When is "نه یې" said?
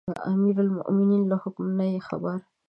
1.79-1.99